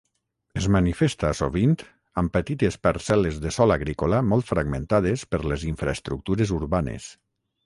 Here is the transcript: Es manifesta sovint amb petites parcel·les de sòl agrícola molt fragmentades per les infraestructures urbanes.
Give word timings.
Es 0.59 0.67
manifesta 0.75 1.29
sovint 1.39 1.75
amb 2.21 2.33
petites 2.37 2.77
parcel·les 2.87 3.37
de 3.45 3.53
sòl 3.59 3.75
agrícola 3.77 4.23
molt 4.31 4.51
fragmentades 4.55 5.27
per 5.35 5.43
les 5.53 5.69
infraestructures 5.75 6.57
urbanes. 6.59 7.13